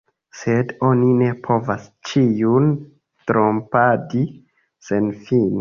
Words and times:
Sed 0.37 0.71
oni 0.87 1.09
ne 1.19 1.27
povas 1.49 1.85
ĉiun 2.11 2.73
trompadi 3.33 4.27
senfine. 4.91 5.47